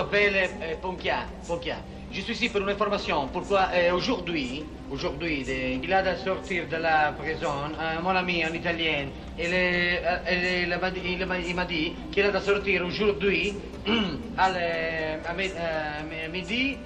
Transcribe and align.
m'appelle 0.00 0.34
euh, 0.62 0.74
Ponkia. 0.80 1.26
Ponkia. 1.46 1.76
Je 2.10 2.20
suis 2.22 2.32
ici 2.32 2.48
pour 2.48 2.60
une 2.62 2.70
information. 2.70 3.28
Pourquoi 3.28 3.68
euh, 3.74 3.92
aujourd'hui, 3.92 4.64
aujourd'hui, 4.90 5.44
il 5.82 5.92
a 5.92 6.02
de 6.02 6.16
sortir 6.18 6.66
de 6.68 6.76
la 6.76 7.12
prison 7.12 7.50
un 7.78 8.00
mon 8.00 8.10
ami 8.16 8.44
en 8.44 8.52
italien. 8.52 9.06
Il, 9.38 9.52
est, 9.52 10.02
euh, 10.04 10.64
il, 10.64 10.78
m'a 10.78 10.90
dit- 10.90 11.00
dit 11.68 11.92
qu'il 12.10 12.24
a 12.24 12.30
de 12.32 12.38
sortir 12.40 12.84
aujourd'hui 12.84 13.54
à, 14.38 14.48
le- 14.50 15.28
à 15.28 15.32
mi- 15.34 15.52
euh, 15.56 16.28
midi, 16.32 16.78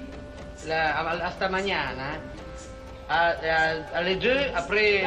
la, 0.67 0.97
à, 3.09 3.29
à, 3.29 3.99
à 3.99 4.03
les 4.03 4.17
deux 4.17 4.41
après. 4.55 5.03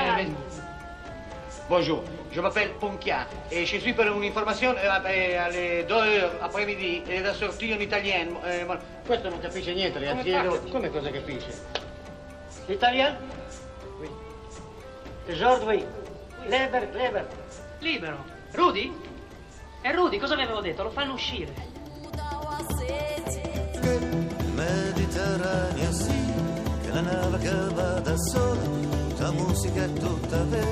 Bonjour, 1.70 2.02
je 2.32 2.40
m'appelle 2.40 2.72
Ponkia 2.80 3.28
et 3.52 3.66
je 3.66 3.78
suis 3.78 3.94
pour 3.94 4.06
une 4.06 4.24
information 4.24 4.74
eh, 4.82 5.34
eh, 5.34 5.36
alle 5.38 5.84
2 5.86 5.94
heures 5.94 6.32
après-midi 6.42 7.04
e 7.10 7.22
da 7.22 7.34
sortire 7.34 7.74
in 7.76 7.82
italiano. 7.82 8.40
Eh, 8.46 8.64
ma- 8.64 8.80
questo 9.06 9.28
non 9.30 9.40
capisce 9.40 9.74
niente, 9.74 10.00
Come 10.00 10.24
ragazzi. 10.24 10.60
fa? 10.62 10.72
Come, 10.72 10.90
cosa 10.90 11.10
capisce? 11.12 11.50
L'italien 12.68 13.18
Oui. 14.00 14.10
Aujourd'hui. 15.30 15.86
Kleber, 16.46 16.90
Kleber. 16.92 17.28
Libero. 17.80 18.24
Rudy? 18.54 18.94
È 19.82 19.92
Rudy, 19.94 20.18
cosa 20.20 20.36
vi 20.36 20.44
avevo 20.44 20.62
detto? 20.62 20.84
Lo 20.84 20.90
fanno 20.92 21.14
uscire. 21.14 21.54
Mediterraneo 24.56 25.92
sì, 25.92 26.14
che 26.82 26.90
la 26.92 27.02
nave 27.02 27.38
che 27.40 27.52
va 27.74 28.00
da 28.00 28.16
sola, 28.18 28.62
tutta 28.62 29.32
musica 29.32 29.84
e 29.84 29.94
tutta 29.94 30.44
vera, 30.46 30.66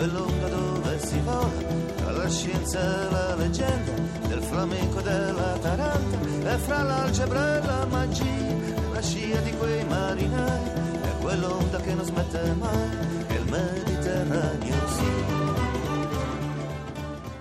quell'onda 0.00 0.48
dove 0.48 0.98
si 0.98 1.20
vola, 1.20 1.50
tra 1.96 2.10
la 2.12 2.28
scienza 2.30 2.78
e 2.80 3.10
la 3.10 3.34
leggenda, 3.34 3.92
del 4.28 4.42
flamenco 4.42 5.00
della 5.02 5.58
taranta, 5.60 6.18
e 6.54 6.56
fra 6.56 6.82
l'algebra 6.82 7.56
e 7.58 7.66
la 7.66 7.86
magia, 7.86 8.74
la 8.94 9.02
scia 9.02 9.40
di 9.40 9.50
quei 9.58 9.84
marinai, 9.84 10.70
e 11.02 11.20
quell'onda 11.20 11.80
che 11.80 11.92
non 11.92 12.04
smette 12.06 12.54
mai, 12.58 12.88
che 13.26 13.34
il 13.34 13.50
Mediterraneo 13.50 14.88
sì. 14.88 15.08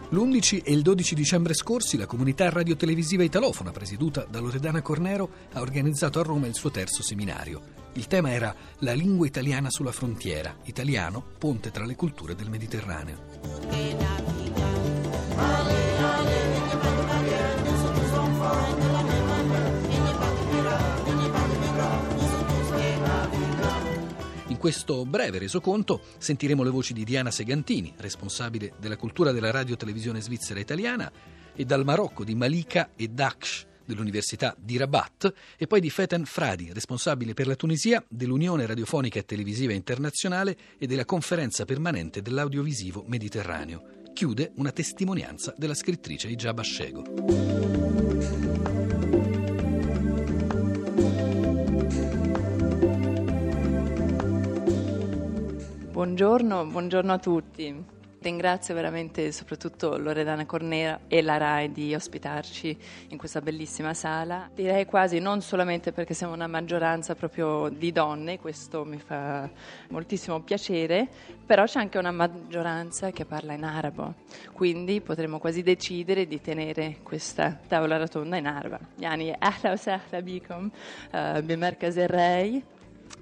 L'11 0.09 0.61
e 0.63 0.73
il 0.73 0.81
12 0.81 1.15
dicembre 1.15 1.53
scorsi 1.53 1.95
la 1.95 2.07
comunità 2.07 2.49
radiotelevisiva 2.49 3.23
italofona, 3.23 3.71
presieduta 3.71 4.25
da 4.30 4.41
Loredana 4.41 4.81
Cornero, 4.81 5.30
ha 5.53 5.61
organizzato 5.61 6.19
a 6.19 6.23
Roma 6.23 6.47
il 6.47 6.55
suo 6.55 6.71
terzo 6.71 7.03
seminario. 7.03 7.78
Il 7.93 8.07
tema 8.07 8.31
era 8.31 8.55
La 8.79 8.93
lingua 8.93 9.25
italiana 9.25 9.69
sulla 9.69 9.91
frontiera, 9.91 10.55
italiano, 10.63 11.23
ponte 11.37 11.71
tra 11.71 11.85
le 11.85 11.95
culture 11.95 12.35
del 12.35 12.49
Mediterraneo. 12.49 13.17
In 24.47 24.57
questo 24.57 25.05
breve 25.05 25.39
resoconto 25.39 26.01
sentiremo 26.17 26.63
le 26.63 26.69
voci 26.69 26.93
di 26.93 27.03
Diana 27.03 27.31
Segantini, 27.31 27.93
responsabile 27.97 28.73
della 28.79 28.97
cultura 28.97 29.31
della 29.31 29.51
radio 29.51 29.75
televisione 29.75 30.21
svizzera 30.21 30.59
italiana, 30.59 31.11
e 31.55 31.65
dal 31.65 31.83
Marocco 31.83 32.23
di 32.23 32.35
Malika 32.35 32.91
e 32.95 33.07
Daksh 33.07 33.67
dell'Università 33.89 34.55
di 34.55 34.77
Rabat 34.77 35.33
e 35.57 35.65
poi 35.65 35.79
di 35.81 35.89
Feten 35.89 36.25
Fradi, 36.25 36.71
responsabile 36.71 37.33
per 37.33 37.47
la 37.47 37.55
Tunisia 37.55 38.03
dell'Unione 38.07 38.67
Radiofonica 38.67 39.17
e 39.17 39.25
Televisiva 39.25 39.73
Internazionale 39.73 40.55
e 40.77 40.85
della 40.85 41.05
Conferenza 41.05 41.65
Permanente 41.65 42.21
dell'Audiovisivo 42.21 43.03
Mediterraneo. 43.07 43.97
Chiude 44.13 44.51
una 44.55 44.71
testimonianza 44.71 45.55
della 45.57 45.73
scrittrice 45.73 46.27
Ijab 46.27 46.59
Ashego. 46.59 47.03
Buongiorno, 55.91 56.65
buongiorno 56.65 57.14
a 57.14 57.17
tutti. 57.17 57.97
Ringrazio 58.21 58.73
veramente 58.73 59.31
soprattutto 59.31 59.97
Loredana 59.97 60.45
Cornera 60.45 60.99
e 61.07 61.21
la 61.21 61.37
RAI 61.37 61.71
di 61.71 61.95
ospitarci 61.95 62.77
in 63.07 63.17
questa 63.17 63.39
bellissima 63.39 63.93
sala. 63.93 64.49
Direi 64.53 64.83
quasi 64.83 65.19
non 65.19 65.39
solamente 65.41 65.93
perché 65.93 66.13
siamo 66.13 66.33
una 66.33 66.47
maggioranza 66.47 67.15
proprio 67.15 67.69
di 67.69 67.93
donne, 67.93 68.37
questo 68.37 68.83
mi 68.83 68.99
fa 68.99 69.49
moltissimo 69.91 70.41
piacere, 70.41 71.08
però 71.45 71.63
c'è 71.63 71.79
anche 71.79 71.97
una 71.97 72.11
maggioranza 72.11 73.11
che 73.11 73.23
parla 73.23 73.53
in 73.53 73.63
arabo, 73.63 74.15
quindi 74.52 74.99
potremmo 74.99 75.39
quasi 75.39 75.63
decidere 75.63 76.27
di 76.27 76.41
tenere 76.41 76.97
questa 77.02 77.58
tavola 77.67 77.95
rotonda 77.95 78.35
in 78.35 78.47
arabo. 78.47 78.79
Yani 78.97 79.33
ahla 79.39 79.69
wa 79.69 79.77
sahla 79.77 80.21
bikum 80.21 80.69
eh, 81.11 81.41
bi 81.41 81.55
Merkaz 81.55 81.95
RAI 81.95 82.61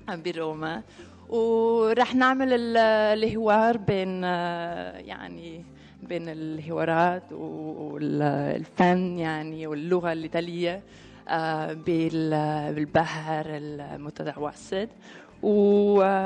a 0.06 0.20
Roma. 0.34 0.84
ورح 1.30 2.16
نعمل 2.16 2.54
ال- 2.54 2.78
الحوار 3.24 3.78
بين 3.78 4.22
آه، 4.24 4.98
يعني 4.98 5.64
بين 6.04 6.30
الحوارات 6.30 7.24
والفن 7.34 9.20
يعني 9.20 9.68
واللغة 9.68 10.14
الإيطالية 10.14 10.82
آه، 11.30 11.74
بال- 11.74 12.74
بالبحر 12.74 13.46
المتوسط 13.48 14.88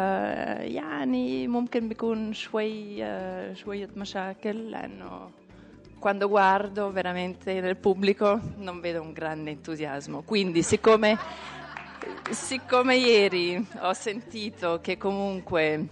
ويعني 0.01 1.47
ممكن 1.47 1.87
بيكون 1.89 2.33
شوي 2.33 3.03
آه، 3.03 3.53
شوية 3.53 3.89
مشاكل 3.97 4.71
لأنه 4.71 5.29
quando 6.01 6.25
guardo 6.27 6.89
veramente 6.91 7.61
nel 7.61 7.75
pubblico 7.77 8.39
non 8.57 8.81
vedo 8.81 9.01
un 9.03 9.13
grande 9.13 9.51
entusiasmo. 9.51 10.23
Quindi, 10.23 10.63
siccome, 10.63 11.15
siccome 12.29 12.95
ieri 12.95 13.65
ho 13.81 13.93
sentito 13.93 14.79
che 14.81 14.97
comunque 14.97 15.87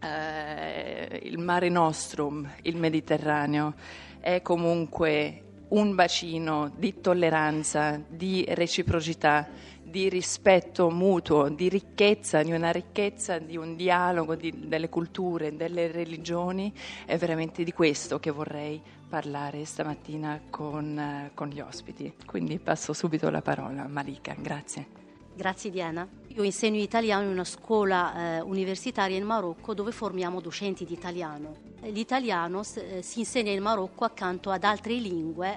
eh, 0.00 1.20
il 1.22 1.38
Mare 1.38 1.68
Nostrum, 1.68 2.48
il 2.62 2.76
Mediterraneo, 2.76 3.74
è 4.20 4.42
comunque 4.42 5.42
un 5.68 5.94
bacino 5.94 6.72
di 6.76 7.00
tolleranza, 7.00 8.00
di 8.08 8.44
reciprocità, 8.48 9.48
di 9.82 10.08
rispetto 10.08 10.90
mutuo, 10.90 11.48
di 11.48 11.68
ricchezza, 11.68 12.42
di 12.42 12.52
una 12.52 12.70
ricchezza, 12.70 13.38
di 13.38 13.56
un 13.56 13.74
dialogo 13.76 14.34
di- 14.34 14.68
delle 14.68 14.88
culture, 14.88 15.56
delle 15.56 15.90
religioni, 15.90 16.72
è 17.06 17.16
veramente 17.16 17.64
di 17.64 17.72
questo 17.72 18.18
che 18.18 18.30
vorrei 18.30 18.80
parlare 19.08 19.64
stamattina 19.64 20.42
con, 20.50 20.98
eh, 20.98 21.30
con 21.34 21.48
gli 21.48 21.60
ospiti. 21.60 22.12
Quindi 22.26 22.58
passo 22.58 22.92
subito 22.92 23.30
la 23.30 23.40
parola 23.40 23.84
a 23.84 23.88
Malika, 23.88 24.34
grazie. 24.38 25.07
Grazie 25.38 25.70
Diana. 25.70 26.04
Io 26.34 26.42
insegno 26.42 26.80
italiano 26.80 27.22
in 27.22 27.30
una 27.30 27.44
scuola 27.44 28.38
eh, 28.38 28.40
universitaria 28.40 29.16
in 29.16 29.22
Marocco 29.22 29.72
dove 29.72 29.92
formiamo 29.92 30.40
docenti 30.40 30.84
di 30.84 30.94
italiano. 30.94 31.58
L'italiano 31.82 32.62
eh, 32.74 33.02
si 33.02 33.20
insegna 33.20 33.52
in 33.52 33.62
Marocco 33.62 34.04
accanto 34.04 34.50
ad 34.50 34.64
altre 34.64 34.94
lingue. 34.94 35.56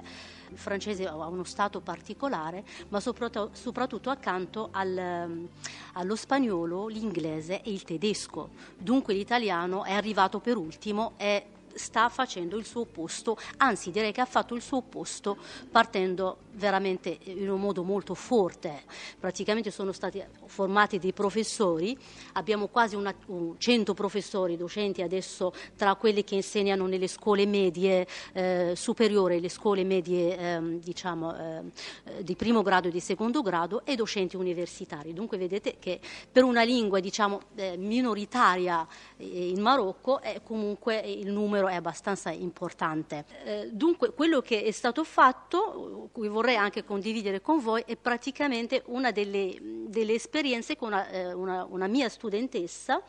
Il 0.50 0.56
francese 0.56 1.08
ha 1.08 1.26
uno 1.26 1.42
stato 1.42 1.80
particolare, 1.80 2.62
ma 2.90 3.00
soprattutto, 3.00 3.50
soprattutto 3.54 4.10
accanto 4.10 4.68
al, 4.70 4.96
ehm, 4.96 5.48
allo 5.94 6.14
spagnolo, 6.14 6.86
l'inglese 6.86 7.60
e 7.62 7.72
il 7.72 7.82
tedesco. 7.82 8.50
Dunque 8.78 9.14
l'italiano 9.14 9.82
è 9.82 9.92
arrivato 9.92 10.38
per 10.38 10.58
ultimo 10.58 11.14
e 11.16 11.46
sta 11.74 12.08
facendo 12.08 12.56
il 12.56 12.64
suo 12.64 12.84
posto, 12.84 13.36
anzi 13.58 13.90
direi 13.90 14.12
che 14.12 14.20
ha 14.20 14.26
fatto 14.26 14.54
il 14.54 14.62
suo 14.62 14.82
posto 14.82 15.36
partendo 15.70 16.38
veramente 16.54 17.18
in 17.24 17.50
un 17.50 17.60
modo 17.60 17.82
molto 17.82 18.14
forte. 18.14 18.82
Praticamente 19.18 19.70
sono 19.70 19.92
stati 19.92 20.22
formati 20.46 20.98
dei 20.98 21.12
professori, 21.12 21.96
abbiamo 22.34 22.68
quasi 22.68 22.96
una, 22.96 23.14
un 23.26 23.58
100 23.58 23.94
professori 23.94 24.56
docenti 24.56 25.02
adesso 25.02 25.52
tra 25.76 25.94
quelli 25.94 26.24
che 26.24 26.34
insegnano 26.34 26.86
nelle 26.86 27.08
scuole 27.08 27.46
medie 27.46 28.06
eh, 28.32 28.72
superiori, 28.76 29.40
le 29.40 29.48
scuole 29.48 29.84
medie 29.84 30.36
ehm, 30.36 30.80
diciamo 30.80 31.36
eh, 31.36 32.22
di 32.22 32.36
primo 32.36 32.62
grado 32.62 32.88
e 32.88 32.90
di 32.90 33.00
secondo 33.00 33.42
grado 33.42 33.82
e 33.84 33.94
docenti 33.96 34.36
universitari. 34.36 35.12
Dunque 35.12 35.38
vedete 35.38 35.76
che 35.78 36.00
per 36.30 36.44
una 36.44 36.62
lingua 36.62 37.00
diciamo 37.00 37.40
eh, 37.54 37.76
minoritaria 37.76 38.86
eh, 39.16 39.48
in 39.48 39.60
Marocco 39.60 40.20
eh, 40.20 40.40
comunque 40.44 40.98
il 40.98 41.30
numero 41.30 41.68
è 41.68 41.74
abbastanza 41.74 42.30
importante. 42.30 43.24
Eh, 43.44 43.70
dunque 43.72 44.12
quello 44.12 44.40
che 44.40 44.62
è 44.62 44.70
stato 44.70 45.04
fatto, 45.04 46.08
cui 46.12 46.28
vorrei 46.42 46.56
anche 46.56 46.82
condividere 46.82 47.40
con 47.40 47.60
voi, 47.60 47.84
è 47.86 47.96
praticamente 47.96 48.82
una 48.86 49.12
delle, 49.12 49.56
delle 49.86 50.14
esperienze 50.14 50.74
con 50.74 50.88
una, 50.88 51.08
eh, 51.08 51.32
una- 51.32 51.64
una 51.70 51.86
mia 51.86 52.08
studentessa 52.08 53.00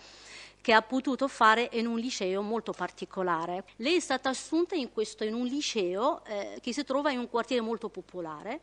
che 0.62 0.72
ha 0.72 0.82
potuto 0.84 1.28
fare 1.28 1.68
in 1.74 1.88
un 1.88 1.98
liceo 1.98 2.42
molto 2.44 2.72
particolare. 2.72 3.66
Lei 3.78 3.96
è 3.96 4.00
stata 4.00 4.30
assunta 4.30 4.76
in, 4.76 4.94
questo, 4.94 5.24
in 5.26 5.34
un 5.34 5.46
liceo 5.46 6.24
eh, 6.26 6.60
che 6.62 6.72
si 6.74 6.84
trova 6.86 7.12
in 7.12 7.20
un 7.20 7.28
quartiere 7.28 7.62
molto 7.62 7.90
popolare, 7.90 8.62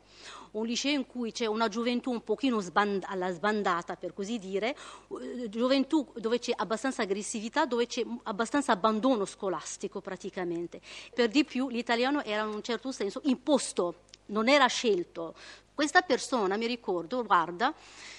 un 0.53 0.65
liceo 0.65 0.93
in 0.93 1.07
cui 1.07 1.33
c'è 1.33 1.47
una 1.47 1.69
gioventù 1.69 2.13
un 2.13 2.23
pochino 2.23 2.61
sband- 2.61 3.05
alla 3.07 3.31
sbandata, 3.33 3.97
per 3.97 4.15
così 4.15 4.39
dire, 4.39 4.75
eh, 5.21 5.49
gioventù 5.51 6.11
dove 6.15 6.39
c'è 6.39 6.53
abbastanza 6.57 7.03
aggressività, 7.03 7.67
dove 7.67 7.87
c'è 7.87 8.03
abbastanza 8.23 8.73
abbandono 8.73 9.27
scolastico 9.27 10.01
praticamente. 10.01 10.81
Per 11.13 11.29
di 11.29 11.45
più 11.45 11.69
l'italiano 11.69 12.23
era 12.23 12.45
in 12.45 12.55
un 12.55 12.63
certo 12.63 12.93
senso 12.93 13.21
imposto, 13.25 14.09
non 14.31 14.49
era 14.49 14.67
scelto. 14.67 15.35
Questa 15.75 16.03
persona, 16.03 16.57
mi 16.57 16.67
ricordo, 16.67 17.25
guarda, 17.25 17.73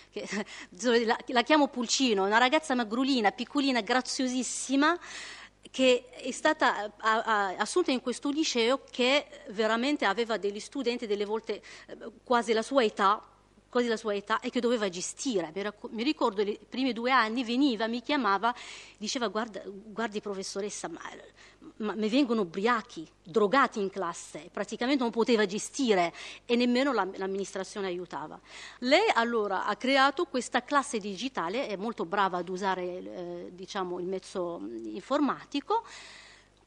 che, 0.09 0.27
la, 1.05 1.17
la 1.27 1.43
chiamo 1.43 1.67
Pulcino, 1.67 2.25
una 2.25 2.37
ragazza 2.37 2.75
magrulina, 2.75 3.31
piccolina, 3.31 3.81
graziosissima, 3.81 4.97
che 5.69 6.09
è 6.09 6.31
stata 6.31 6.91
assunta 6.97 7.91
in 7.91 8.01
questo 8.01 8.29
liceo 8.29 8.81
che 8.89 9.25
veramente 9.49 10.05
aveva 10.05 10.37
degli 10.37 10.59
studenti 10.59 11.07
delle 11.07 11.25
volte 11.25 11.61
eh, 11.87 11.97
quasi 12.23 12.51
la 12.51 12.61
sua 12.61 12.83
età, 12.83 13.23
quasi 13.69 13.87
la 13.87 13.95
sua 13.95 14.13
età, 14.13 14.41
e 14.41 14.49
che 14.49 14.59
doveva 14.59 14.89
gestire. 14.89 15.53
Mi 15.91 16.03
ricordo 16.03 16.41
i 16.41 16.59
primi 16.67 16.91
due 16.91 17.11
anni 17.11 17.45
veniva, 17.45 17.87
mi 17.87 18.01
chiamava, 18.01 18.53
diceva 18.97 19.27
guarda, 19.27 19.61
guardi 19.65 20.19
professoressa, 20.19 20.89
ma, 20.89 20.99
ma 21.81 21.93
mi 21.95 22.09
vengono 22.09 22.41
ubriachi, 22.41 23.07
drogati 23.23 23.79
in 23.79 23.89
classe, 23.89 24.49
praticamente 24.51 25.01
non 25.01 25.11
poteva 25.11 25.45
gestire 25.45 26.13
e 26.45 26.55
nemmeno 26.55 26.93
l'amministrazione 26.93 27.87
aiutava. 27.87 28.39
Lei 28.79 29.09
allora 29.13 29.65
ha 29.65 29.75
creato 29.75 30.25
questa 30.25 30.63
classe 30.63 30.99
digitale, 30.99 31.67
è 31.67 31.75
molto 31.75 32.05
brava 32.05 32.37
ad 32.37 32.49
usare 32.49 32.83
eh, 32.83 33.49
diciamo, 33.51 33.99
il 33.99 34.05
mezzo 34.05 34.61
informatico, 34.83 35.83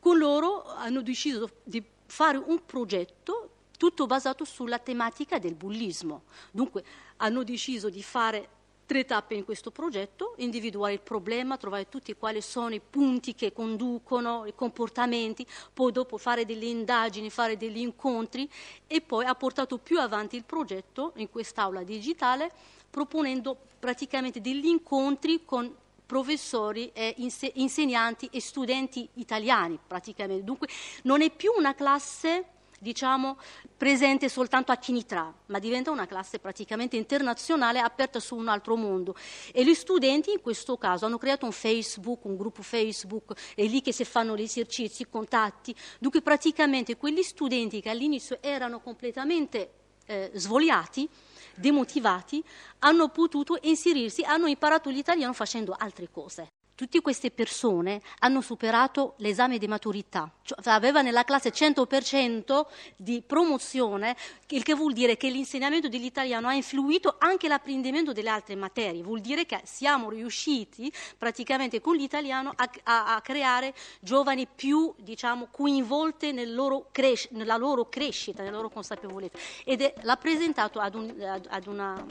con 0.00 0.18
loro 0.18 0.64
hanno 0.66 1.00
deciso 1.00 1.48
di 1.62 1.82
fare 2.06 2.36
un 2.36 2.64
progetto 2.66 3.50
tutto 3.76 4.06
basato 4.06 4.44
sulla 4.44 4.78
tematica 4.78 5.38
del 5.38 5.54
bullismo. 5.54 6.24
Dunque 6.50 6.84
hanno 7.16 7.42
deciso 7.42 7.88
di 7.88 8.02
fare 8.02 8.48
tre 8.86 9.04
tappe 9.04 9.34
in 9.34 9.44
questo 9.44 9.70
progetto, 9.70 10.34
individuare 10.38 10.92
il 10.92 11.00
problema, 11.00 11.56
trovare 11.56 11.88
tutti 11.88 12.14
quali 12.14 12.40
sono 12.40 12.74
i 12.74 12.80
punti 12.80 13.34
che 13.34 13.52
conducono, 13.52 14.46
i 14.46 14.54
comportamenti, 14.54 15.46
poi 15.72 15.92
dopo 15.92 16.18
fare 16.18 16.44
delle 16.44 16.66
indagini, 16.66 17.30
fare 17.30 17.56
degli 17.56 17.78
incontri 17.78 18.48
e 18.86 19.00
poi 19.00 19.24
ha 19.24 19.34
portato 19.34 19.78
più 19.78 19.98
avanti 19.98 20.36
il 20.36 20.44
progetto 20.44 21.12
in 21.16 21.30
quest'aula 21.30 21.82
digitale 21.82 22.50
proponendo 22.90 23.56
praticamente 23.78 24.40
degli 24.40 24.66
incontri 24.66 25.44
con 25.44 25.74
professori, 26.06 26.90
e 26.92 27.14
insegnanti 27.54 28.28
e 28.30 28.40
studenti 28.40 29.08
italiani 29.14 29.78
praticamente. 29.84 30.44
Dunque 30.44 30.68
non 31.02 31.22
è 31.22 31.30
più 31.30 31.52
una 31.56 31.74
classe 31.74 32.44
diciamo, 32.84 33.38
presente 33.76 34.28
soltanto 34.28 34.70
a 34.70 34.76
Chinitra, 34.76 35.32
ma 35.46 35.58
diventa 35.58 35.90
una 35.90 36.06
classe 36.06 36.38
praticamente 36.38 36.96
internazionale 36.96 37.80
aperta 37.80 38.20
su 38.20 38.36
un 38.36 38.46
altro 38.46 38.76
mondo. 38.76 39.16
E 39.52 39.64
gli 39.64 39.74
studenti 39.74 40.30
in 40.30 40.42
questo 40.42 40.76
caso 40.76 41.06
hanno 41.06 41.18
creato 41.18 41.46
un 41.46 41.52
Facebook, 41.52 42.24
un 42.26 42.36
gruppo 42.36 42.62
Facebook, 42.62 43.32
è 43.54 43.64
lì 43.64 43.80
che 43.80 43.92
si 43.92 44.04
fanno 44.04 44.36
gli 44.36 44.42
esercizi, 44.42 45.02
i 45.02 45.08
contatti. 45.08 45.74
Dunque 45.98 46.20
praticamente 46.20 46.96
quegli 46.96 47.22
studenti 47.22 47.80
che 47.80 47.88
all'inizio 47.88 48.38
erano 48.42 48.80
completamente 48.80 49.70
eh, 50.04 50.30
svogliati, 50.34 51.08
demotivati, 51.54 52.44
hanno 52.80 53.08
potuto 53.08 53.58
inserirsi, 53.62 54.22
hanno 54.22 54.46
imparato 54.46 54.90
l'italiano 54.90 55.32
facendo 55.32 55.74
altre 55.76 56.10
cose. 56.10 56.48
Tutte 56.76 57.00
queste 57.02 57.30
persone 57.30 58.02
hanno 58.18 58.40
superato 58.40 59.14
l'esame 59.18 59.58
di 59.58 59.68
maturità, 59.68 60.28
cioè 60.42 60.58
aveva 60.64 61.02
nella 61.02 61.22
classe 61.22 61.52
100% 61.52 62.66
di 62.96 63.22
promozione, 63.24 64.16
il 64.48 64.64
che 64.64 64.74
vuol 64.74 64.92
dire 64.92 65.16
che 65.16 65.30
l'insegnamento 65.30 65.88
dell'italiano 65.88 66.48
ha 66.48 66.54
influito 66.54 67.14
anche 67.18 67.46
l'apprendimento 67.46 68.12
delle 68.12 68.28
altre 68.28 68.56
materie, 68.56 69.04
vuol 69.04 69.20
dire 69.20 69.46
che 69.46 69.60
siamo 69.62 70.10
riusciti 70.10 70.92
praticamente 71.16 71.80
con 71.80 71.94
l'italiano 71.94 72.52
a, 72.56 72.68
a, 72.82 73.14
a 73.14 73.20
creare 73.20 73.72
giovani 74.00 74.48
più 74.52 74.92
diciamo, 74.98 75.48
coinvolte 75.52 76.32
nel 76.32 76.52
loro 76.52 76.88
cres- 76.90 77.28
nella 77.30 77.56
loro 77.56 77.88
crescita, 77.88 78.42
nella 78.42 78.56
loro 78.56 78.70
consapevolezza. 78.70 79.38
Ed 79.64 79.80
è, 79.80 79.94
l'ha 80.02 80.16
presentato 80.16 80.80
ad, 80.80 80.96
un, 80.96 81.42
ad, 81.48 81.66
una 81.68 82.04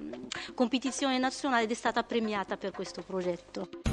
competizione 0.54 1.18
nazionale 1.18 1.64
ed 1.64 1.72
è 1.72 1.76
stata 1.76 2.04
premiata 2.04 2.56
per 2.56 2.72
questo 2.72 3.02
progetto. 3.02 3.93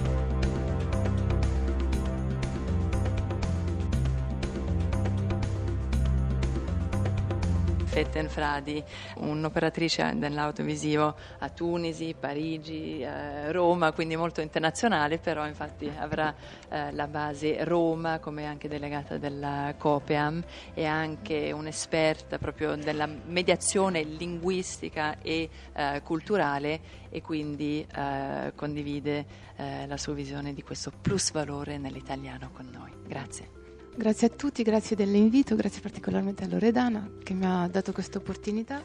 Fetten 8.01 8.31
Fradi, 8.31 8.83
un'operatrice 9.17 10.13
dell'autovisivo 10.17 11.15
a 11.41 11.51
Tunisi, 11.51 12.15
Parigi, 12.19 13.03
eh, 13.03 13.53
Roma, 13.53 13.93
quindi 13.93 14.17
molto 14.17 14.41
internazionale, 14.41 15.19
però 15.19 15.47
infatti 15.47 15.91
avrà 15.95 16.35
eh, 16.71 16.93
la 16.93 17.07
base 17.09 17.63
Roma 17.63 18.19
come 18.19 18.47
anche 18.47 18.69
delegata 18.69 19.19
della 19.19 19.75
Copeam 19.77 20.43
e 20.73 20.87
anche 20.87 21.53
un'esperta 21.53 22.39
proprio 22.39 22.75
della 22.75 23.07
mediazione 23.07 24.03
linguistica 24.03 25.19
e 25.21 25.51
eh, 25.75 26.01
culturale 26.03 26.81
e 27.11 27.21
quindi 27.21 27.87
eh, 27.95 28.53
condivide 28.55 29.27
eh, 29.57 29.87
la 29.87 29.99
sua 29.99 30.15
visione 30.15 30.55
di 30.55 30.63
questo 30.63 30.91
plus 31.03 31.33
valore 31.33 31.77
nell'italiano 31.77 32.49
con 32.51 32.67
noi. 32.73 32.93
Grazie. 33.07 33.60
Grazie 33.97 34.29
a 34.29 34.31
tutti, 34.31 34.63
grazie 34.63 34.97
dell'invito, 34.97 35.57
grazie 35.57 35.81
particolarmente 35.81 36.45
a 36.45 36.47
Loredana 36.49 37.11
che 37.23 37.35
mi 37.35 37.45
ha 37.45 37.69
dato 37.69 37.93
questa 37.93 38.19
opportunità. 38.19 38.81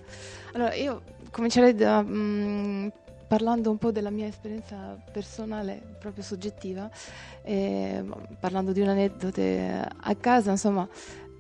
Allora, 0.54 0.74
io 0.74 1.04
comincerei 1.32 1.76
da, 1.76 2.02
mh, 2.02 2.08
mm, 2.10 2.88
parlando 3.28 3.70
un 3.70 3.78
po' 3.78 3.92
della 3.92 4.10
mia 4.10 4.26
esperienza 4.26 4.98
personale, 5.12 5.82
proprio 6.00 6.24
soggettiva, 6.24 6.90
eh, 7.44 8.04
parlando 8.40 8.72
di 8.72 8.82
un 8.82 8.90
aneddoto 8.90 9.42
a 9.42 10.16
casa, 10.16 10.52
insomma, 10.52 10.88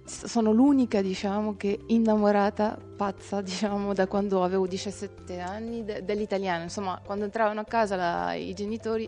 sono 0.05 0.51
l'unica, 0.51 1.01
diciamo, 1.01 1.57
che 1.57 1.79
innamorata, 1.87 2.77
pazza, 2.95 3.41
diciamo, 3.41 3.93
da 3.93 4.07
quando 4.07 4.43
avevo 4.43 4.67
17 4.67 5.39
anni 5.39 5.83
de- 5.83 6.05
dell'italiano. 6.05 6.63
Insomma, 6.63 7.01
quando 7.03 7.25
entravano 7.25 7.59
a 7.61 7.65
casa 7.65 7.95
la, 7.95 8.33
i 8.35 8.53
genitori 8.53 9.07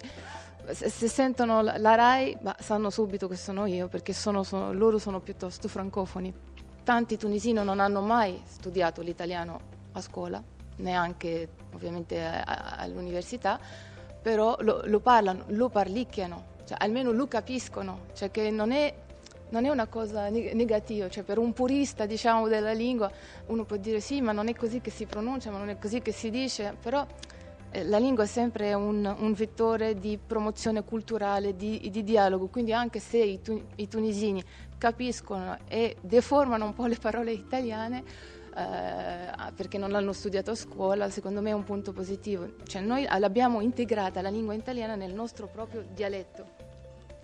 se 0.74 1.08
sentono 1.08 1.62
la 1.62 1.96
RAI 1.96 2.38
bah, 2.42 2.56
sanno 2.60 2.90
subito 2.90 3.28
che 3.28 3.36
sono 3.36 3.66
io 3.66 3.88
perché 3.88 4.14
sono, 4.14 4.44
sono, 4.44 4.74
loro 4.74 4.98
sono 4.98 5.20
piuttosto 5.20 5.68
francofoni. 5.68 6.34
Tanti 6.84 7.18
tunisini 7.18 7.64
non 7.64 7.80
hanno 7.80 8.02
mai 8.02 8.42
studiato 8.46 9.02
l'italiano 9.02 9.60
a 9.94 10.02
scuola, 10.02 10.42
neanche 10.78 11.50
ovviamente 11.74 12.22
all'università, 12.24 13.60
però 14.22 14.58
lo, 14.60 14.82
lo 14.86 15.00
parlano, 15.00 15.44
lo 15.48 15.70
parlicchiano, 15.70 16.56
cioè, 16.66 16.78
almeno 16.80 17.12
lo 17.12 17.28
capiscono, 17.28 18.08
cioè 18.14 18.32
che 18.32 18.50
non 18.52 18.72
è, 18.72 18.94
non 19.50 19.66
è 19.66 19.70
una 19.70 19.88
cosa 19.88 20.30
negativa, 20.30 21.10
cioè 21.10 21.24
per 21.24 21.38
un 21.38 21.54
purista 21.54 22.06
diciamo, 22.06 22.48
della 22.48 22.74
lingua 22.74 23.12
uno 23.48 23.64
può 23.64 23.78
dire 23.78 24.00
sì 24.00 24.22
ma 24.22 24.32
non 24.32 24.48
è 24.48 24.56
così 24.56 24.82
che 24.82 24.92
si 24.92 25.06
pronuncia, 25.06 25.52
ma 25.52 25.58
non 25.58 25.70
è 25.70 25.78
così 25.78 26.02
che 26.02 26.12
si 26.12 26.30
dice, 26.30 26.76
però 26.82 27.06
la 27.84 27.98
lingua 27.98 28.24
è 28.24 28.28
sempre 28.28 28.74
un, 28.74 29.16
un 29.20 29.34
vettore 29.34 30.00
di 30.00 30.18
promozione 30.18 30.84
culturale, 30.84 31.56
di, 31.56 31.90
di, 31.92 32.04
dialogo, 32.04 32.48
quindi 32.48 32.74
anche 32.74 33.00
se 33.00 33.18
i, 33.18 33.42
tu, 33.42 33.62
i, 33.76 33.88
tunisini 33.88 34.44
capiscono 34.78 35.58
e 35.68 35.98
deformano 36.02 36.66
un 36.66 36.74
po' 36.74 36.86
le 36.86 36.96
parole 36.96 37.32
italiane, 37.32 38.04
eh, 38.56 39.52
perché 39.56 39.78
non 39.78 39.92
l'hanno 39.92 40.14
studiato 40.14 40.52
a 40.52 40.56
scuola, 40.56 41.10
secondo 41.10 41.42
me 41.42 41.52
è 41.52 41.54
un 41.54 41.64
punto 41.64 41.92
positivo. 41.92 42.54
Cioè 42.64 42.82
noi 42.82 43.08
l'abbiamo 43.18 43.62
integrata 43.62 44.22
la 44.22 44.30
lingua 44.30 44.54
italiana 44.54 44.96
nel 44.96 45.14
nostro 45.14 45.48
proprio 45.48 45.86
dialetto, 45.94 46.46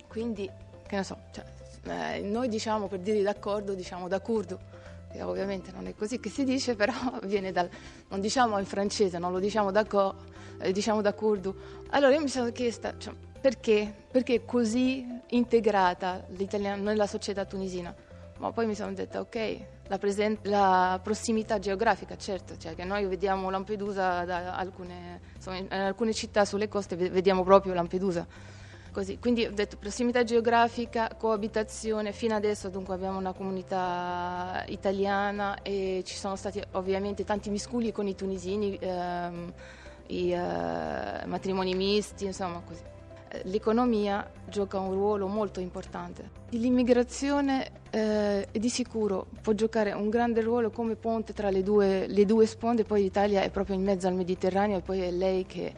quindi, 0.07 0.49
che 0.87 0.95
ne 0.95 1.03
so, 1.03 1.17
cioè, 1.31 1.45
eh, 1.85 2.21
noi 2.21 2.47
diciamo 2.47 2.87
per 2.87 2.99
dire 2.99 3.21
d'accordo, 3.21 3.73
diciamo 3.73 4.07
da 4.07 4.19
curdo 4.19 4.72
che 5.13 5.21
ovviamente 5.21 5.71
non 5.71 5.85
è 5.85 5.93
così 5.93 6.19
che 6.19 6.29
si 6.29 6.43
dice, 6.43 6.73
però 6.75 6.93
viene 7.23 7.51
dal, 7.51 7.69
non 8.09 8.19
diciamo 8.19 8.57
in 8.57 8.65
francese, 8.65 9.19
non 9.19 9.31
lo 9.31 9.39
diciamo 9.39 9.71
da 9.71 9.85
co, 9.85 10.15
eh, 10.59 10.71
diciamo 10.71 11.01
da 11.01 11.13
curdo. 11.13 11.55
Allora 11.89 12.13
io 12.13 12.21
mi 12.21 12.29
sono 12.29 12.51
chiesta, 12.51 12.95
cioè, 12.97 13.13
perché? 13.39 13.93
Perché 14.09 14.35
è 14.35 14.45
così 14.45 15.05
integrata 15.27 16.25
l'italiano 16.29 16.81
nella 16.81 17.07
società 17.07 17.45
tunisina? 17.45 17.93
Ma 18.39 18.51
poi 18.51 18.65
mi 18.65 18.75
sono 18.75 18.91
detta, 18.93 19.19
ok, 19.19 19.57
la, 19.87 19.97
presen- 19.99 20.39
la 20.43 20.99
prossimità 21.01 21.59
geografica, 21.59 22.17
certo, 22.17 22.57
cioè 22.57 22.73
che 22.73 22.83
noi 22.83 23.05
vediamo 23.05 23.49
Lampedusa 23.49 24.25
da 24.25 24.55
alcune, 24.55 25.21
insomma, 25.35 25.57
in 25.57 25.71
alcune 25.71 26.13
città 26.13 26.43
sulle 26.43 26.67
coste, 26.67 26.95
vediamo 26.95 27.43
proprio 27.43 27.73
Lampedusa 27.73 28.25
Così, 28.93 29.17
quindi 29.17 29.43
ho 29.43 29.51
detto 29.51 29.77
prossimità 29.77 30.23
geografica, 30.23 31.09
coabitazione, 31.17 32.11
fino 32.11 32.35
adesso 32.35 32.69
dunque 32.69 32.93
abbiamo 32.93 33.17
una 33.17 33.33
comunità 33.33 34.63
italiana 34.67 35.63
e 35.63 36.03
ci 36.05 36.15
sono 36.15 36.35
stati 36.35 36.61
ovviamente 36.73 37.23
tanti 37.23 37.49
misculi 37.49 37.91
con 37.91 38.05
i 38.05 38.13
tunisini, 38.13 38.77
ehm, 38.79 39.51
i 40.09 40.31
eh, 40.31 41.25
matrimoni 41.25 41.73
misti, 41.73 42.25
insomma 42.25 42.61
così. 42.63 42.83
L'economia 43.45 44.29
gioca 44.47 44.77
un 44.79 44.91
ruolo 44.91 45.25
molto 45.25 45.59
importante. 45.59 46.29
L'immigrazione 46.49 47.71
eh, 47.89 48.47
di 48.51 48.69
sicuro 48.69 49.25
può 49.41 49.53
giocare 49.53 49.93
un 49.93 50.11
grande 50.11 50.41
ruolo 50.41 50.69
come 50.69 50.95
ponte 50.95 51.33
tra 51.33 51.49
le 51.49 51.63
due, 51.63 52.05
le 52.05 52.25
due 52.25 52.45
sponde, 52.45 52.83
poi 52.83 53.01
l'Italia 53.01 53.41
è 53.41 53.49
proprio 53.49 53.75
in 53.75 53.81
mezzo 53.81 54.05
al 54.05 54.13
Mediterraneo 54.13 54.77
e 54.77 54.81
poi 54.81 55.01
è 55.01 55.09
lei 55.09 55.47
che 55.47 55.73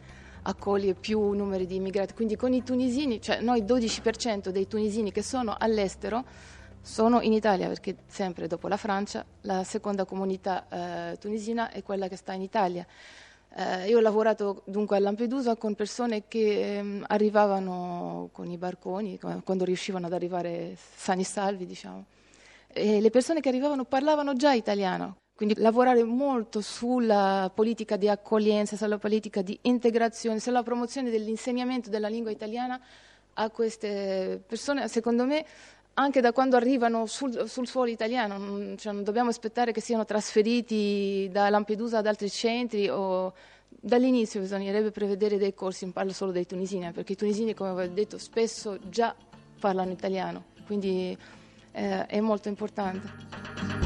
accoglie 0.46 0.94
più 0.94 1.30
numeri 1.32 1.66
di 1.66 1.76
immigrati. 1.76 2.14
Quindi 2.14 2.36
con 2.36 2.52
i 2.52 2.62
tunisini, 2.62 3.20
cioè 3.20 3.40
noi 3.40 3.62
12% 3.62 4.48
dei 4.48 4.66
tunisini 4.66 5.12
che 5.12 5.22
sono 5.22 5.54
all'estero 5.58 6.24
sono 6.80 7.20
in 7.20 7.32
Italia 7.32 7.66
perché 7.66 7.96
sempre 8.06 8.46
dopo 8.46 8.68
la 8.68 8.76
Francia 8.76 9.24
la 9.42 9.64
seconda 9.64 10.04
comunità 10.04 10.66
eh, 11.10 11.16
tunisina 11.18 11.70
è 11.70 11.82
quella 11.82 12.06
che 12.08 12.16
sta 12.16 12.32
in 12.32 12.42
Italia. 12.42 12.86
Eh, 13.58 13.88
io 13.88 13.98
ho 13.98 14.00
lavorato 14.00 14.62
dunque 14.66 14.96
a 14.96 15.00
Lampedusa 15.00 15.56
con 15.56 15.74
persone 15.74 16.28
che 16.28 16.76
ehm, 16.76 17.04
arrivavano 17.08 18.28
con 18.32 18.50
i 18.50 18.58
barconi, 18.58 19.18
quando 19.18 19.64
riuscivano 19.64 20.06
ad 20.06 20.12
arrivare 20.12 20.76
sani 20.76 21.22
e 21.22 21.24
salvi, 21.24 21.66
diciamo. 21.66 22.04
E 22.68 23.00
le 23.00 23.10
persone 23.10 23.40
che 23.40 23.48
arrivavano 23.48 23.84
parlavano 23.84 24.34
già 24.34 24.52
italiano. 24.52 25.16
Quindi 25.36 25.56
lavorare 25.58 26.02
molto 26.02 26.62
sulla 26.62 27.50
politica 27.54 27.96
di 27.96 28.08
accoglienza, 28.08 28.74
sulla 28.74 28.96
politica 28.96 29.42
di 29.42 29.58
integrazione, 29.62 30.40
sulla 30.40 30.62
promozione 30.62 31.10
dell'insegnamento 31.10 31.90
della 31.90 32.08
lingua 32.08 32.30
italiana 32.30 32.80
a 33.34 33.50
queste 33.50 34.42
persone, 34.46 34.88
secondo 34.88 35.26
me, 35.26 35.44
anche 35.92 36.22
da 36.22 36.32
quando 36.32 36.56
arrivano 36.56 37.04
sul, 37.04 37.50
sul 37.50 37.66
suolo 37.66 37.90
italiano, 37.90 38.38
non, 38.38 38.76
cioè 38.78 38.94
non 38.94 39.02
dobbiamo 39.02 39.28
aspettare 39.28 39.72
che 39.72 39.82
siano 39.82 40.06
trasferiti 40.06 41.28
da 41.30 41.50
Lampedusa 41.50 41.98
ad 41.98 42.06
altri 42.06 42.30
centri 42.30 42.88
o 42.88 43.34
dall'inizio 43.68 44.40
bisognerebbe 44.40 44.90
prevedere 44.90 45.36
dei 45.36 45.52
corsi, 45.52 45.86
parlo 45.88 46.12
solo 46.12 46.32
dei 46.32 46.46
tunisini, 46.46 46.92
perché 46.92 47.12
i 47.12 47.16
tunisini, 47.16 47.52
come 47.52 47.74
vi 47.74 47.82
ho 47.82 47.92
detto, 47.92 48.16
spesso 48.16 48.78
già 48.88 49.14
parlano 49.60 49.92
italiano, 49.92 50.44
quindi 50.64 51.16
eh, 51.72 52.06
è 52.06 52.20
molto 52.20 52.48
importante. 52.48 53.85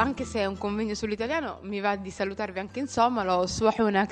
Anche 0.00 0.24
se 0.24 0.38
è 0.38 0.46
un 0.46 0.56
convegno 0.56 0.94
sull'italiano, 0.94 1.58
mi 1.64 1.78
va 1.78 1.94
di 1.94 2.10
salutarvi 2.10 2.58
anche 2.58 2.80
in 2.80 2.88
somalo, 2.88 3.46
Swahun 3.46 4.08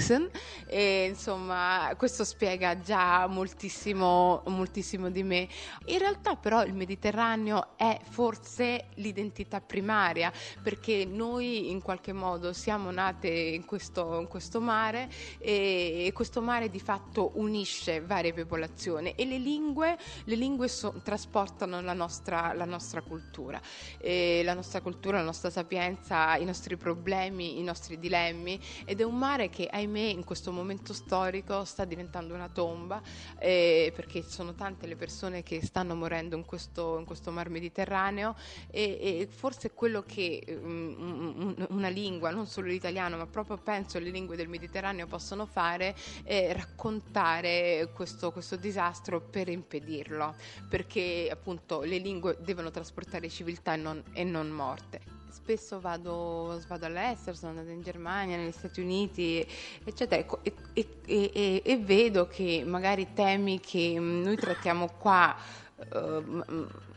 e 0.66 1.06
insomma 1.08 1.94
questo 1.96 2.24
spiega 2.24 2.78
già 2.78 3.26
moltissimo, 3.26 4.42
moltissimo 4.48 5.08
di 5.08 5.22
me. 5.22 5.48
In 5.86 5.98
realtà 5.98 6.36
però 6.36 6.62
il 6.62 6.74
Mediterraneo 6.74 7.68
è 7.76 7.98
forse 8.06 8.88
l'identità 8.96 9.62
primaria, 9.62 10.30
perché 10.62 11.06
noi 11.06 11.70
in 11.70 11.80
qualche 11.80 12.12
modo 12.12 12.52
siamo 12.52 12.90
nate 12.90 13.28
in 13.28 13.64
questo, 13.64 14.20
in 14.20 14.28
questo 14.28 14.60
mare 14.60 15.08
e, 15.38 16.10
questo 16.12 16.42
mare 16.42 16.68
di 16.68 16.80
fatto 16.80 17.30
unisce 17.36 18.02
varie 18.02 18.34
popolazioni 18.34 19.14
e 19.16 19.24
le 19.24 19.38
lingue, 19.38 19.96
le 20.24 20.34
lingue 20.34 20.68
so, 20.68 21.00
trasportano 21.02 21.80
la 21.80 21.94
nostra, 21.94 22.52
la 22.52 22.66
nostra 22.66 23.00
cultura, 23.00 23.58
e 23.98 24.42
la 24.44 24.52
nostra 24.52 24.82
cultura, 24.82 25.16
la 25.16 25.24
nostra 25.24 25.48
sapienza 25.48 25.76
sapienza, 25.78 26.36
i 26.36 26.44
nostri 26.44 26.76
problemi, 26.76 27.58
i 27.58 27.62
nostri 27.62 27.98
dilemmi 27.98 28.60
ed 28.84 29.00
è 29.00 29.04
un 29.04 29.16
mare 29.16 29.48
che 29.48 29.68
ahimè 29.70 30.00
in 30.00 30.24
questo 30.24 30.50
momento 30.50 30.92
storico 30.92 31.64
sta 31.64 31.84
diventando 31.84 32.34
una 32.34 32.48
tomba 32.48 33.00
eh, 33.38 33.92
perché 33.94 34.22
sono 34.22 34.54
tante 34.54 34.86
le 34.86 34.96
persone 34.96 35.42
che 35.42 35.64
stanno 35.64 35.94
morendo 35.94 36.36
in 36.36 36.44
questo, 36.44 36.98
in 36.98 37.04
questo 37.04 37.30
mar 37.30 37.48
Mediterraneo 37.48 38.34
e, 38.70 38.98
e 39.00 39.28
forse 39.30 39.70
quello 39.72 40.02
che 40.02 40.42
um, 40.60 41.66
una 41.70 41.88
lingua, 41.88 42.30
non 42.30 42.46
solo 42.46 42.66
l'italiano 42.66 43.16
ma 43.16 43.26
proprio 43.26 43.56
penso 43.56 43.98
le 44.00 44.10
lingue 44.10 44.36
del 44.36 44.48
Mediterraneo 44.48 45.06
possono 45.06 45.46
fare 45.46 45.94
è 46.24 46.52
raccontare 46.52 47.90
questo, 47.94 48.32
questo 48.32 48.56
disastro 48.56 49.20
per 49.20 49.48
impedirlo 49.48 50.34
perché 50.68 51.28
appunto 51.30 51.82
le 51.82 51.98
lingue 51.98 52.36
devono 52.40 52.70
trasportare 52.70 53.28
civiltà 53.28 53.74
e 53.74 53.76
non, 53.76 54.02
e 54.12 54.24
non 54.24 54.48
morte 54.48 55.17
spesso 55.30 55.80
vado, 55.80 56.62
vado, 56.66 56.86
all'estero, 56.86 57.36
sono 57.36 57.52
andata 57.52 57.70
in 57.70 57.82
Germania, 57.82 58.36
negli 58.36 58.52
Stati 58.52 58.80
Uniti, 58.80 59.46
eccetera, 59.84 60.24
e, 60.42 60.54
e, 60.72 60.86
e, 61.06 61.62
e 61.64 61.76
vedo 61.78 62.26
che 62.26 62.62
magari 62.66 63.12
temi 63.14 63.60
che 63.60 63.98
noi 63.98 64.36
trattiamo 64.36 64.88
qua 64.98 65.36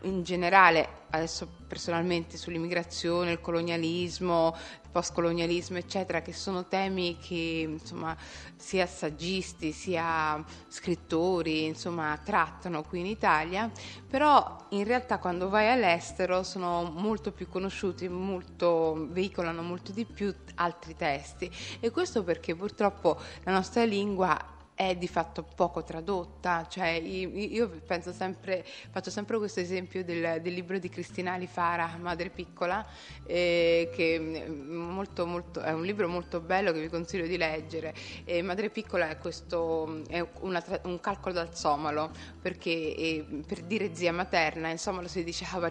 in 0.02 0.24
generale, 0.24 0.88
adesso 1.12 1.48
personalmente 1.68 2.36
sull'immigrazione, 2.36 3.32
il 3.32 3.40
colonialismo, 3.40 4.56
il 4.84 4.90
postcolonialismo, 4.92 5.78
eccetera, 5.78 6.22
che 6.22 6.34
sono 6.34 6.66
temi 6.66 7.18
che 7.20 7.68
insomma, 7.68 8.18
sia 8.56 8.88
saggisti 8.88 9.72
sia 9.72 10.44
scrittori 10.68 11.66
insomma, 11.66 12.20
trattano 12.24 12.82
qui 12.82 13.02
in 13.02 13.06
Italia, 13.06 13.70
però 14.08 14.66
in 14.70 14.84
realtà 14.84 15.20
quando 15.20 15.48
vai 15.48 15.70
all'estero 15.70 16.42
sono 16.42 16.84
molto 16.84 17.32
più 17.32 17.48
conosciuti, 17.48 18.08
molto, 18.10 19.08
veicolano 19.12 19.62
molto 19.62 19.92
di 19.92 20.06
più 20.06 20.34
altri 20.56 20.96
testi. 20.96 21.52
E 21.80 21.92
questo 21.92 22.24
perché 22.24 22.56
purtroppo 22.56 23.20
la 23.44 23.52
nostra 23.52 23.84
lingua 23.84 24.60
è 24.74 24.96
di 24.96 25.08
fatto 25.08 25.44
poco 25.44 25.84
tradotta, 25.84 26.66
cioè 26.68 26.90
io, 26.90 27.70
penso 27.86 28.12
sempre, 28.12 28.66
faccio 28.90 29.10
sempre 29.10 29.38
questo 29.38 29.60
esempio 29.60 30.04
del, 30.04 30.42
del 30.42 30.54
libro 30.54 30.80
di 30.80 30.90
Cristina 30.90 31.34
Alifara, 31.34 31.98
Madre 32.00 32.30
Piccola, 32.30 32.86
eh, 33.26 33.92
che 33.94 34.20
mm, 34.20 34.72
molto, 34.72 35.26
molto, 35.26 35.62
è 35.62 35.72
un 35.72 35.84
libro 35.84 36.08
molto 36.08 36.40
bello 36.40 36.72
che 36.72 36.82
vi 36.82 36.90
consiglio 36.90 37.28
di 37.28 37.38
leggere. 37.38 37.94
E 38.24 38.42
Madre 38.42 38.70
Piccola 38.70 39.10
è, 39.10 39.18
questo, 39.18 40.04
è 40.08 40.26
una, 40.40 40.64
un 40.84 41.00
calcolo 41.00 41.36
dal 41.36 41.56
somalo, 41.56 42.12
perché 42.42 42.70
eh, 42.70 43.44
per 43.46 43.62
dire 43.62 43.94
zia 43.94 44.12
materna 44.12 44.70
in 44.70 44.80
somalo 44.80 45.08
si 45.08 45.24
dice 45.24 45.46
Havar 45.50 45.70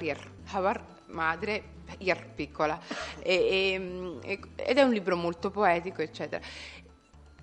Havar 0.52 0.98
madre 1.06 1.78
Yar 1.98 2.24
piccola 2.34 2.80
e, 3.18 4.20
e, 4.22 4.40
ed 4.54 4.78
è 4.78 4.82
un 4.82 4.92
libro 4.92 5.16
molto 5.16 5.50
poetico 5.50 6.02
eccetera 6.02 6.40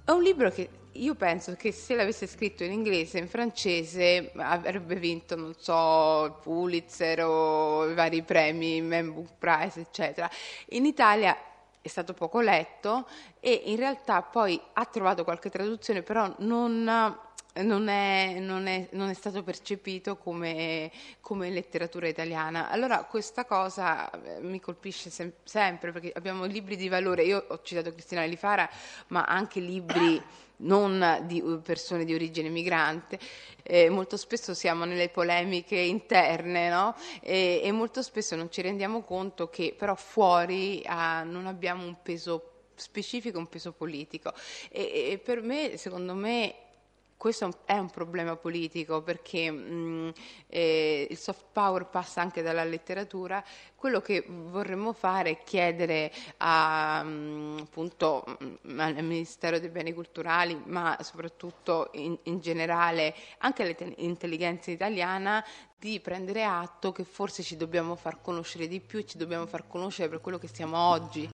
è 0.05 0.11
un 0.11 0.23
libro 0.23 0.49
che 0.51 0.69
io 1.03 1.15
penso 1.15 1.55
che 1.55 1.71
se 1.71 1.95
l'avesse 1.95 2.27
scritto 2.27 2.63
in 2.63 2.71
inglese, 2.71 3.19
in 3.19 3.27
francese, 3.27 4.31
avrebbe 4.35 4.95
vinto, 4.95 5.35
non 5.35 5.53
so, 5.57 6.25
il 6.25 6.35
Pulitzer 6.41 7.23
o 7.23 7.89
i 7.89 7.93
vari 7.93 8.21
premi, 8.23 8.81
Man 8.81 9.13
Book 9.13 9.33
Prize, 9.37 9.79
eccetera. 9.79 10.29
In 10.69 10.85
Italia 10.85 11.37
è 11.81 11.87
stato 11.87 12.13
poco 12.13 12.41
letto 12.41 13.07
e 13.39 13.63
in 13.65 13.77
realtà 13.77 14.21
poi 14.21 14.59
ha 14.73 14.85
trovato 14.85 15.23
qualche 15.23 15.49
traduzione, 15.49 16.01
però 16.01 16.33
non 16.39 17.15
non 17.61 17.87
è, 17.87 18.37
non 18.39 18.67
è, 18.67 18.87
non 18.91 19.09
è 19.09 19.13
stato 19.13 19.43
percepito 19.43 20.17
come, 20.17 20.91
come, 21.21 21.49
letteratura 21.49 22.07
italiana. 22.07 22.69
Allora 22.69 23.03
questa 23.05 23.45
cosa 23.45 24.09
eh, 24.09 24.39
mi 24.41 24.59
colpisce 24.59 25.09
sem- 25.09 25.33
sempre 25.43 25.91
perché 25.91 26.11
abbiamo 26.15 26.45
libri 26.45 26.75
di 26.75 26.89
valore, 26.89 27.23
io 27.23 27.43
ho 27.47 27.61
citato 27.63 27.91
Cristina 27.91 28.23
Lifara, 28.25 28.69
ma 29.07 29.25
anche 29.25 29.59
libri 29.59 30.21
non 30.57 31.23
di 31.25 31.43
persone 31.63 32.05
di 32.05 32.13
origine 32.13 32.49
migrante, 32.49 33.19
eh, 33.63 33.89
molto 33.89 34.17
spesso 34.17 34.53
siamo 34.53 34.85
nelle 34.85 35.09
polemiche 35.09 35.75
interne 35.75 36.69
no? 36.69 36.95
e, 37.21 37.61
e, 37.63 37.71
molto 37.71 38.01
spesso 38.01 38.35
non 38.35 38.49
ci 38.49 38.61
rendiamo 38.61 39.03
conto 39.03 39.49
che 39.49 39.75
però 39.77 39.93
fuori 39.95 40.81
ah, 40.85 41.23
non 41.23 41.47
abbiamo 41.47 41.85
un 41.85 41.97
peso 42.01 42.51
specifico, 42.75 43.37
un 43.39 43.47
peso 43.47 43.73
politico 43.73 44.33
e, 44.69 45.11
e 45.11 45.17
per 45.17 45.41
me, 45.41 45.77
secondo 45.77 46.13
me, 46.13 46.55
questo 47.17 47.49
è 47.65 47.77
un 47.77 47.89
problema 47.89 48.35
politico 48.35 49.01
perché 49.01 49.49
mh, 49.49 50.13
eh, 50.47 51.07
il 51.09 51.17
soft 51.17 51.45
power 51.51 51.87
passa 51.87 52.21
anche 52.21 52.43
dalla 52.43 52.63
letteratura. 52.63 53.43
Quello 53.75 54.01
che 54.01 54.23
vorremmo 54.27 54.93
fare 54.93 55.31
è 55.31 55.43
chiedere 55.43 56.11
a, 56.37 57.01
mh, 57.03 57.57
appunto, 57.63 58.37
mh, 58.61 58.79
al 58.79 59.03
Ministero 59.03 59.59
dei 59.59 59.69
Beni 59.69 59.93
Culturali, 59.93 60.61
ma 60.65 60.95
soprattutto 61.01 61.89
in, 61.93 62.17
in 62.23 62.39
generale 62.39 63.15
anche 63.39 63.63
all'intelligenza 63.63 64.69
italiana, 64.69 65.43
di 65.79 65.99
prendere 65.99 66.43
atto 66.43 66.91
che 66.91 67.03
forse 67.03 67.43
ci 67.43 67.55
dobbiamo 67.55 67.95
far 67.95 68.19
conoscere 68.21 68.67
di 68.67 68.79
più, 68.79 69.01
ci 69.03 69.17
dobbiamo 69.17 69.45
far 69.45 69.67
conoscere 69.67 70.09
per 70.09 70.21
quello 70.21 70.39
che 70.39 70.47
siamo 70.47 70.77
oggi. 70.77 71.25